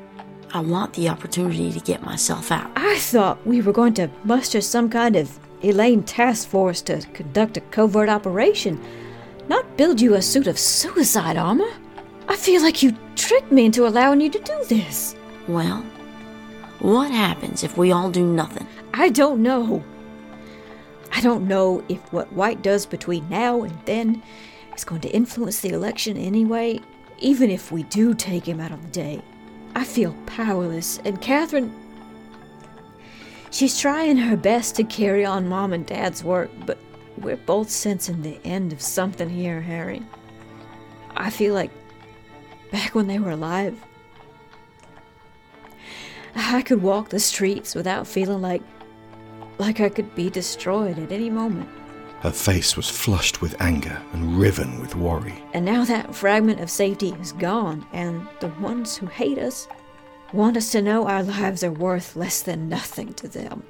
I 0.54 0.60
want 0.60 0.94
the 0.94 1.10
opportunity 1.10 1.70
to 1.70 1.80
get 1.80 2.02
myself 2.02 2.50
out. 2.50 2.70
I 2.74 2.98
thought 3.00 3.46
we 3.46 3.60
were 3.60 3.74
going 3.74 3.92
to 3.94 4.08
muster 4.24 4.62
some 4.62 4.88
kind 4.88 5.14
of 5.14 5.38
Elaine 5.62 6.04
task 6.04 6.48
force 6.48 6.80
to 6.82 7.02
conduct 7.12 7.58
a 7.58 7.60
covert 7.60 8.08
operation, 8.08 8.82
not 9.46 9.76
build 9.76 10.00
you 10.00 10.14
a 10.14 10.22
suit 10.22 10.46
of 10.46 10.58
suicide 10.58 11.36
armor. 11.36 11.70
I 12.28 12.36
feel 12.36 12.62
like 12.62 12.82
you 12.82 12.96
tricked 13.16 13.52
me 13.52 13.66
into 13.66 13.86
allowing 13.86 14.20
you 14.20 14.30
to 14.30 14.38
do 14.38 14.64
this. 14.64 15.14
Well, 15.46 15.84
what 16.80 17.10
happens 17.10 17.64
if 17.64 17.76
we 17.76 17.92
all 17.92 18.10
do 18.10 18.24
nothing? 18.24 18.66
I 18.92 19.08
don't 19.08 19.42
know. 19.42 19.82
I 21.12 21.20
don't 21.20 21.46
know 21.46 21.84
if 21.88 22.00
what 22.12 22.32
White 22.32 22.62
does 22.62 22.86
between 22.86 23.28
now 23.28 23.62
and 23.62 23.78
then 23.84 24.22
is 24.74 24.84
going 24.84 25.00
to 25.02 25.10
influence 25.10 25.60
the 25.60 25.70
election 25.70 26.16
anyway, 26.16 26.80
even 27.18 27.50
if 27.50 27.70
we 27.70 27.84
do 27.84 28.14
take 28.14 28.46
him 28.48 28.60
out 28.60 28.72
of 28.72 28.82
the 28.82 28.88
day. 28.88 29.22
I 29.74 29.84
feel 29.84 30.16
powerless, 30.26 30.98
and 31.04 31.20
Catherine. 31.20 31.72
She's 33.50 33.78
trying 33.78 34.16
her 34.16 34.36
best 34.36 34.74
to 34.76 34.84
carry 34.84 35.24
on 35.24 35.48
Mom 35.48 35.72
and 35.72 35.86
Dad's 35.86 36.24
work, 36.24 36.50
but 36.66 36.78
we're 37.18 37.36
both 37.36 37.70
sensing 37.70 38.22
the 38.22 38.40
end 38.44 38.72
of 38.72 38.82
something 38.82 39.30
here, 39.30 39.60
Harry. 39.60 40.02
I 41.16 41.30
feel 41.30 41.54
like 41.54 41.70
back 42.74 42.92
when 42.92 43.06
they 43.06 43.20
were 43.20 43.30
alive, 43.30 43.80
I 46.34 46.60
could 46.60 46.82
walk 46.82 47.08
the 47.08 47.20
streets 47.20 47.72
without 47.72 48.04
feeling 48.04 48.42
like 48.42 48.62
like 49.58 49.78
I 49.78 49.88
could 49.88 50.12
be 50.16 50.28
destroyed 50.28 50.98
at 50.98 51.12
any 51.12 51.30
moment. 51.30 51.68
Her 52.22 52.32
face 52.32 52.76
was 52.76 52.90
flushed 52.90 53.40
with 53.40 53.60
anger 53.60 54.02
and 54.12 54.36
riven 54.36 54.80
with 54.80 54.96
worry. 54.96 55.40
And 55.52 55.64
now 55.64 55.84
that 55.84 56.16
fragment 56.16 56.58
of 56.58 56.68
safety 56.68 57.14
is 57.20 57.30
gone, 57.30 57.86
and 57.92 58.26
the 58.40 58.48
ones 58.48 58.96
who 58.96 59.06
hate 59.06 59.38
us 59.38 59.68
want 60.32 60.56
us 60.56 60.72
to 60.72 60.82
know 60.82 61.06
our 61.06 61.22
lives 61.22 61.62
are 61.62 61.70
worth 61.70 62.16
less 62.16 62.42
than 62.42 62.68
nothing 62.68 63.14
to 63.14 63.28
them. 63.28 63.62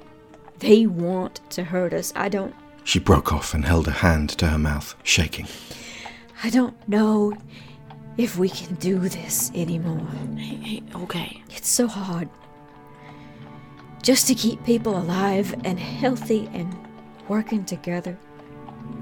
They 0.57 0.87
want 0.87 1.41
to 1.51 1.63
hurt 1.63 1.93
us. 1.93 2.11
I 2.15 2.29
don't 2.29 2.55
She 2.83 2.97
broke 2.97 3.31
off 3.31 3.53
and 3.53 3.65
held 3.65 3.87
a 3.87 3.91
hand 3.91 4.29
to 4.39 4.47
her 4.47 4.57
mouth, 4.57 4.95
shaking. 5.03 5.47
I 6.43 6.49
don't 6.49 6.75
know 6.89 7.35
if 8.17 8.37
we 8.37 8.49
can 8.49 8.75
do 8.75 8.99
this 8.99 9.51
anymore. 9.55 10.07
Hey, 10.37 10.55
hey, 10.55 10.83
okay. 10.95 11.43
It's 11.49 11.69
so 11.69 11.87
hard 11.87 12.29
just 14.05 14.27
to 14.27 14.35
keep 14.35 14.63
people 14.63 14.95
alive 14.97 15.55
and 15.65 15.79
healthy 15.79 16.47
and 16.53 16.75
working 17.27 17.65
together. 17.65 18.15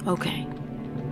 Okay. 0.07 0.47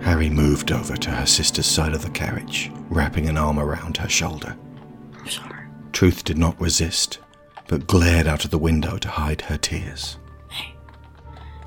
Harry 0.00 0.30
moved 0.30 0.72
over 0.72 0.96
to 0.96 1.10
her 1.10 1.26
sister's 1.26 1.66
side 1.66 1.92
of 1.92 2.02
the 2.02 2.10
carriage, 2.10 2.72
wrapping 2.88 3.28
an 3.28 3.36
arm 3.36 3.58
around 3.58 3.98
her 3.98 4.08
shoulder. 4.08 4.56
I'm 5.18 5.28
sorry. 5.28 5.66
Truth 5.92 6.24
did 6.24 6.38
not 6.38 6.58
resist, 6.58 7.18
but 7.68 7.86
glared 7.86 8.26
out 8.26 8.46
of 8.46 8.50
the 8.50 8.58
window 8.58 8.96
to 8.96 9.08
hide 9.08 9.42
her 9.42 9.58
tears. 9.58 10.16
Hey, 10.48 10.74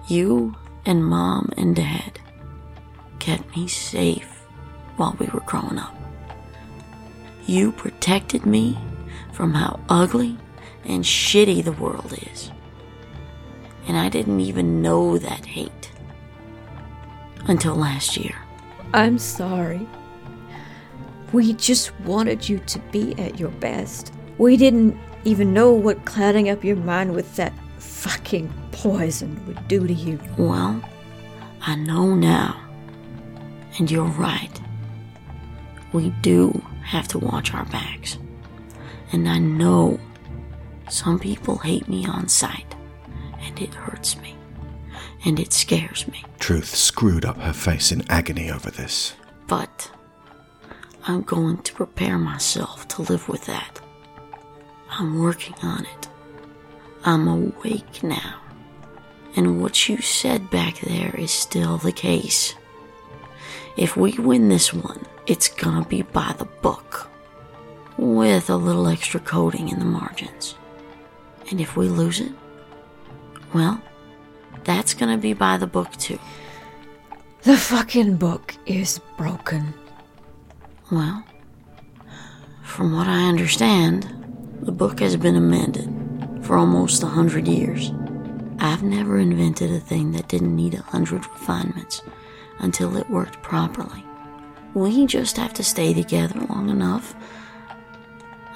You 0.08 0.56
and 0.84 1.06
mom 1.06 1.52
and 1.58 1.76
dad 1.76 2.20
kept 3.20 3.56
me 3.56 3.68
safe 3.68 4.42
while 4.98 5.16
we 5.20 5.28
were 5.28 5.42
growing 5.42 5.78
up. 5.78 5.95
You 7.46 7.72
protected 7.72 8.46
me 8.46 8.78
from 9.34 9.54
how 9.54 9.80
ugly 9.90 10.38
and 10.84 11.04
shitty 11.04 11.64
the 11.64 11.72
world 11.74 12.14
is. 12.34 12.52
And 13.88 13.98
I 13.98 14.10
didn't 14.10 14.40
even 14.40 14.82
know 14.82 15.18
that 15.18 15.46
hate 15.46 15.92
until 17.48 17.76
last 17.76 18.18
year. 18.18 18.36
I'm 18.94 19.20
sorry. 19.20 19.88
We 21.34 21.54
just 21.54 21.98
wanted 22.02 22.48
you 22.48 22.60
to 22.60 22.80
be 22.92 23.14
at 23.20 23.40
your 23.40 23.50
best. 23.50 24.14
We 24.38 24.58
didn't 24.58 24.98
even 25.24 25.54
know 25.54 25.72
what 25.72 26.06
clouding 26.06 26.50
up 26.50 26.64
your 26.64 26.78
mind 26.78 27.14
with 27.14 27.36
that 27.36 27.54
fucking 27.78 28.52
poison 28.72 29.44
would 29.46 29.68
do 29.68 29.86
to 29.86 29.94
you. 29.94 30.20
Well, 30.38 30.82
I 31.62 31.76
know 31.76 32.16
now. 32.16 32.60
And 33.78 33.92
you're 33.92 34.06
right. 34.06 34.62
We 35.94 36.10
do 36.22 36.64
have 36.86 37.08
to 37.10 37.20
watch 37.20 37.54
our 37.54 37.66
backs. 37.66 38.18
And 39.12 39.28
I 39.28 39.40
know 39.40 40.00
some 40.90 41.20
people 41.20 41.58
hate 41.58 41.88
me 41.88 42.06
on 42.06 42.28
sight, 42.28 42.76
and 43.42 43.60
it 43.60 43.74
hurts 43.74 44.18
me, 44.18 44.36
and 45.26 45.40
it 45.40 45.52
scares 45.52 46.08
me. 46.08 46.24
Truth 46.40 46.76
screwed 46.76 47.26
up 47.26 47.38
her 47.38 47.54
face 47.54 47.92
in 47.92 48.10
agony 48.10 48.52
over 48.52 48.70
this. 48.70 49.14
But 49.48 49.92
I'm 51.08 51.22
going 51.22 51.58
to 51.64 51.74
prepare 51.74 52.18
myself 52.18 52.88
to 52.90 53.02
live 53.04 53.28
with 53.30 53.46
that. 53.46 53.80
I'm 54.90 55.20
working 55.20 55.56
on 55.64 55.86
it. 55.86 56.08
I'm 57.04 57.28
awake 57.28 58.04
now. 58.04 58.42
And 59.36 59.62
what 59.62 59.90
you 59.90 60.02
said 60.02 60.50
back 60.50 60.80
there 60.80 61.14
is 61.16 61.32
still 61.32 61.78
the 61.78 61.92
case. 61.92 62.56
If 63.76 63.98
we 63.98 64.14
win 64.14 64.50
this 64.50 64.74
one, 64.74 65.06
it's 65.28 65.48
gonna 65.48 65.86
be 65.86 66.02
by 66.02 66.34
the 66.38 66.46
book, 66.46 67.10
with 67.98 68.50
a 68.50 68.56
little 68.56 68.88
extra 68.88 69.20
coding 69.20 69.70
in 69.70 69.80
the 69.80 69.86
margins. 69.86 70.56
And 71.50 71.60
if 71.62 71.76
we 71.76 71.88
lose 71.88 72.20
it, 72.20 72.32
well, 73.54 73.82
that's 74.64 74.94
gonna 74.94 75.18
be 75.18 75.34
by 75.34 75.58
the 75.58 75.68
book 75.68 75.92
too. 75.98 76.20
The 77.44 77.58
fucking 77.58 78.18
book 78.18 78.56
is 78.66 79.00
broken. 79.18 79.74
Well, 80.92 81.24
from 82.64 82.96
what 82.96 83.08
I 83.08 83.28
understand, 83.30 84.12
the 84.62 84.72
book 84.72 85.00
has 85.00 85.16
been 85.16 85.36
amended 85.36 85.90
for 86.44 86.58
almost 86.58 87.04
a 87.04 87.08
hundred 87.08 87.48
years. 87.48 87.92
I've 88.60 88.84
never 88.84 89.18
invented 89.20 89.72
a 89.72 89.80
thing 89.80 90.12
that 90.14 90.28
didn't 90.28 90.56
need 90.56 90.74
a 90.74 90.82
hundred 90.82 91.26
refinements 91.26 92.02
until 92.60 92.98
it 92.98 93.10
worked 93.10 93.42
properly. 93.42 94.04
We 94.76 95.08
just 95.08 95.38
have 95.38 95.54
to 95.54 95.64
stay 95.64 95.94
together 95.94 96.40
long 96.50 96.70
enough 96.70 97.16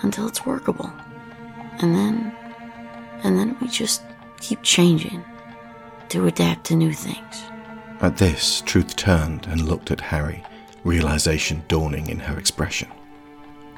until 0.01 0.27
it's 0.27 0.45
workable. 0.45 0.91
And 1.79 1.95
then, 1.95 2.35
and 3.23 3.39
then 3.39 3.55
we 3.61 3.69
just 3.69 4.03
keep 4.41 4.61
changing 4.61 5.23
to 6.09 6.27
adapt 6.27 6.65
to 6.65 6.75
new 6.75 6.93
things. 6.93 7.43
At 8.01 8.17
this, 8.17 8.61
Truth 8.65 8.97
turned 8.97 9.47
and 9.47 9.61
looked 9.61 9.91
at 9.91 10.01
Harry, 10.01 10.43
realization 10.83 11.63
dawning 11.69 12.09
in 12.09 12.20
her 12.20 12.37
expression. 12.37 12.89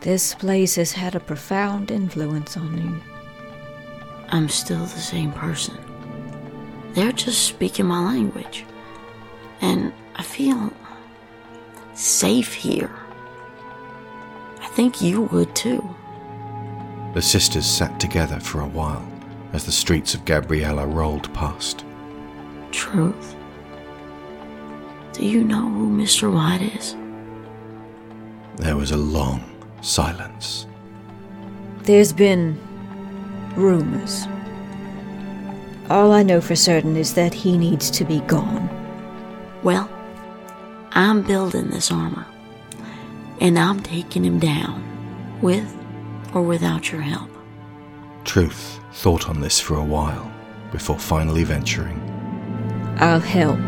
This 0.02 0.34
place 0.34 0.76
has 0.76 0.94
had 0.94 1.13
a 1.13 1.20
profound 1.20 1.92
influence 1.92 2.58
on 2.58 2.76
you. 2.76 3.02
I'm 4.30 4.50
still 4.50 4.86
the 4.86 5.00
same 5.00 5.32
person. 5.32 5.78
They're 6.94 7.12
just 7.12 7.46
speaking 7.46 7.86
my 7.86 8.04
language. 8.04 8.66
And 9.62 9.94
I 10.16 10.24
feel 10.24 10.74
safe 12.02 12.54
here. 12.54 12.92
I 14.60 14.68
think 14.68 15.02
you 15.02 15.24
would 15.24 15.56
too. 15.56 15.88
The 17.14 17.22
sisters 17.22 17.66
sat 17.66 18.00
together 18.00 18.40
for 18.40 18.62
a 18.62 18.68
while 18.68 19.06
as 19.54 19.66
the 19.66 19.72
streets 19.72 20.14
of 20.16 20.26
Gabriella 20.26 20.88
rolled 20.88 21.32
past. 21.34 21.86
Truth. 22.72 23.36
Do 25.14 25.26
you 25.26 25.44
know 25.44 25.70
who 25.70 25.90
Mr. 25.90 26.34
White 26.34 26.62
is? 26.76 26.96
There 28.56 28.78
was 28.78 28.92
a 28.92 28.98
long 28.98 29.44
silence. 29.82 30.66
There's 31.84 32.14
been 32.14 32.60
rumors. 33.56 34.26
All 35.90 36.14
I 36.14 36.24
know 36.24 36.40
for 36.40 36.56
certain 36.56 36.96
is 36.96 37.14
that 37.16 37.34
he 37.34 37.58
needs 37.58 37.92
to 37.92 38.06
be 38.06 38.22
gone. 38.22 38.70
Well, 39.64 39.90
I'm 40.94 41.22
building 41.22 41.70
this 41.70 41.92
armor. 41.92 42.26
And 43.40 43.58
I'm 43.58 43.80
taking 43.82 44.24
him 44.24 44.40
down, 44.40 44.84
with 45.42 45.76
or 46.34 46.42
without 46.42 46.92
your 46.92 47.02
help. 47.02 47.30
Truth 48.24 48.80
thought 48.94 49.28
on 49.28 49.42
this 49.42 49.60
for 49.60 49.76
a 49.76 49.84
while 49.84 50.32
before 50.72 51.00
finally 51.00 51.44
venturing. 51.44 52.00
I'll 53.00 53.20
help. 53.20 53.60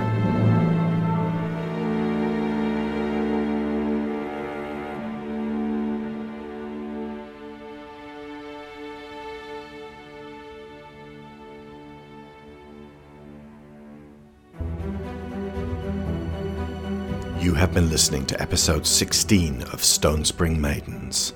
You 17.43 17.53
have 17.55 17.73
been 17.73 17.89
listening 17.89 18.25
to 18.27 18.41
episode 18.41 18.87
16 18.87 19.63
of 19.63 19.81
Stonespring 19.81 20.57
Maidens 20.57 21.33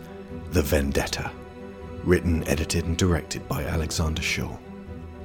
The 0.52 0.62
Vendetta. 0.62 1.30
Written, 2.06 2.48
edited, 2.48 2.86
and 2.86 2.96
directed 2.96 3.46
by 3.50 3.66
Alexander 3.66 4.22
Shaw. 4.22 4.58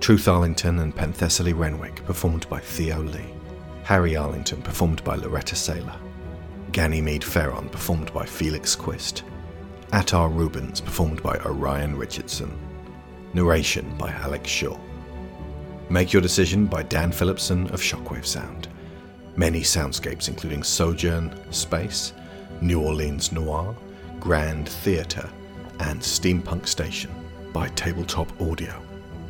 Truth 0.01 0.27
Arlington 0.27 0.81
and 0.81 0.93
Penthessily 0.93 1.57
Renwick, 1.57 2.05
performed 2.05 2.49
by 2.49 2.59
Theo 2.59 3.01
Leigh. 3.01 3.33
Harry 3.85 4.17
Arlington, 4.17 4.61
performed 4.61 5.05
by 5.05 5.17
Laureta 5.17 5.55
Sela. 5.55 5.97
Ganymede 6.73 7.23
Feron, 7.23 7.71
performed 7.71 8.13
by 8.13 8.27
Felix 8.27 8.75
Quist. 8.75 9.23
Attar 9.93 10.31
Reubens, 10.31 10.81
performed 10.81 11.23
by 11.23 11.39
Orion 11.45 11.95
Richardson. 11.95 12.59
Narration 13.35 13.97
by 13.99 14.11
Alex 14.11 14.51
Shaw. 14.51 14.77
Make 15.91 16.13
Your 16.13 16.23
Decision 16.23 16.67
by 16.67 16.83
Dan 16.83 17.13
Phillipson 17.13 17.69
of 17.71 17.81
Shockwave 17.81 18.27
Sound. 18.27 18.67
Many 19.37 19.61
soundscapes, 19.61 20.29
including 20.29 20.63
Sojourn 20.63 21.33
Space, 21.53 22.13
New 22.61 22.81
Orleans 22.81 23.33
Noir, 23.33 23.75
Grand 24.21 24.69
Theatre, 24.69 25.29
and 25.81 26.01
Steampunk 26.01 26.67
Station 26.67 27.11
by 27.53 27.69
Tabletop 27.71 28.29
Audio. 28.41 28.81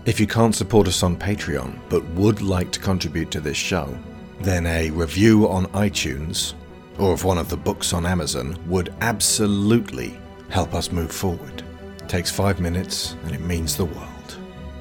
If 0.05 0.19
you 0.19 0.27
can't 0.27 0.55
support 0.55 0.89
us 0.89 1.03
on 1.03 1.17
Patreon 1.17 1.79
but 1.89 2.05
would 2.11 2.43
like 2.43 2.73
to 2.73 2.81
contribute 2.81 3.31
to 3.31 3.41
this 3.41 3.57
show, 3.57 3.97
then 4.41 4.67
a 4.67 4.91
review 4.91 5.49
on 5.49 5.67
iTunes 5.67 6.55
or 6.99 7.13
of 7.13 7.25
one 7.25 7.39
of 7.39 7.49
the 7.49 7.57
books 7.57 7.93
on 7.93 8.05
Amazon 8.05 8.57
would 8.67 8.93
absolutely 9.01 10.19
help 10.49 10.75
us 10.75 10.93
move 10.93 11.13
forward. 11.13 11.63
takes 12.09 12.31
five 12.31 12.61
minutes 12.61 13.17
and 13.25 13.35
it 13.35 13.41
means 13.41 13.77
the 13.77 13.85
world. 13.85 14.12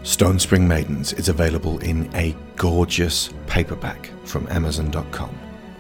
Stonespring 0.03 0.65
Maidens 0.65 1.13
is 1.13 1.29
available 1.29 1.77
in 1.79 2.09
a 2.15 2.35
gorgeous 2.55 3.29
paperback 3.45 4.09
from 4.25 4.47
Amazon.com, 4.49 5.29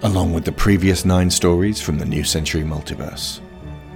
along 0.03 0.31
with 0.31 0.45
the 0.45 0.51
previous 0.51 1.05
nine 1.05 1.27
stories 1.27 1.81
from 1.81 1.97
the 1.97 2.05
New 2.05 2.23
Century 2.23 2.61
Multiverse. 2.61 3.39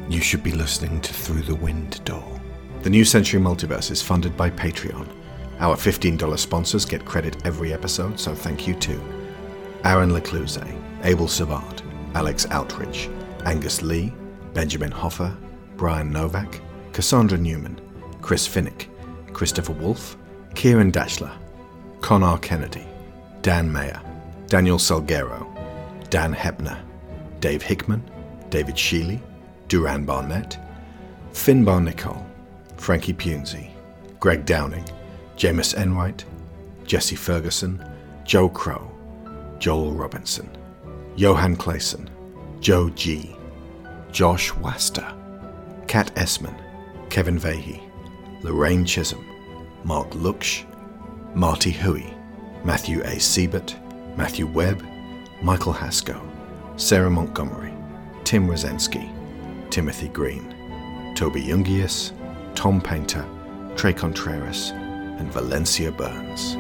You 0.10 0.22
should 0.22 0.42
be 0.42 0.52
listening 0.52 1.00
to 1.02 1.14
Through 1.14 1.44
the 1.44 1.54
Wind 1.54 2.04
Door. 2.06 2.42
The 2.82 2.90
New 2.90 3.06
Century 3.06 3.40
Multiverse 3.40 3.92
is 3.92 4.02
funded 4.02 4.36
by 4.36 4.50
Patreon. 4.50 5.08
Our 5.60 5.76
$15 5.76 6.40
sponsors 6.40 6.86
get 6.86 7.06
credit 7.06 7.46
every 7.46 7.72
episode, 7.72 8.20
so 8.20 8.34
thank 8.34 8.68
you 8.68 8.74
too. 8.74 9.00
Aaron 9.84 10.10
Lacluyze, 10.10 10.76
Abel 11.04 11.28
Savard, 11.28 11.84
Alex 12.16 12.48
Outridge, 12.48 13.12
Angus 13.46 13.84
Lee, 13.84 14.12
Benjamin 14.56 14.92
Hofer, 14.92 15.38
Bryan 15.78 16.12
Novak, 16.12 16.62
Cassandra 16.94 17.38
Newman, 17.38 17.80
Chris 18.22 18.48
Finik, 18.48 18.88
Christopher 19.36 19.74
Wolfe, 19.74 20.16
Ciaran 20.54 20.94
Dachtler, 20.94 21.34
Conar 22.00 22.38
Kennedy, 22.38 22.86
Dan 23.42 23.70
Mayer, 23.70 24.02
Daniel 24.48 24.78
Salgueiro, 24.78 25.46
Dan 26.10 26.34
Hoeppner, 26.34 26.78
Dave 27.42 27.62
Hickman, 27.62 28.02
David 28.50 28.76
Shealy, 28.76 29.20
Duran 29.68 30.06
Barnett, 30.06 30.58
Finbar 31.34 31.82
Nicholl, 31.84 32.24
Frankie 32.78 33.14
Punzie, 33.14 33.72
Greg 34.22 34.46
Downing, 34.46 34.86
Jamas 35.36 35.76
Enright, 35.76 36.24
Jesse 36.86 37.18
Ferguson, 37.18 37.84
Joe 38.24 38.48
Crow, 38.48 38.90
Joel 39.60 39.92
Robinson, 39.92 40.50
Johan 41.18 41.58
Claesson, 41.58 42.08
Joe 42.62 42.90
G, 42.92 43.36
Josh 44.14 44.54
Wasta, 44.54 45.14
Kat 45.88 46.10
Essmann, 46.16 46.56
Kevin 47.10 47.38
Veighy, 47.38 47.85
Lorraine 48.42 48.86
Chisholm, 48.86 49.26
Marc 49.84 50.10
Lucksch, 50.12 50.66
Martie 51.36 51.74
Hooie, 51.74 52.14
Matthew 52.64 53.02
A. 53.02 53.16
Seibert, 53.18 53.76
Matthew 54.18 54.48
Webb, 54.48 54.84
Michael 55.42 55.74
Hasko, 55.74 56.20
Sarah 56.78 57.10
Montgomery, 57.10 57.74
Tim 58.24 58.48
Rozenski, 58.48 59.12
Timothy 59.70 60.08
Green, 60.10 61.14
Toby 61.16 61.44
Jungius, 61.44 62.12
Tom 62.56 62.82
Painter, 62.82 63.26
Tre 63.76 63.94
Contreras, 63.94 64.72
and 64.72 65.32
Valencia 65.32 65.92
Burns. 65.92 66.56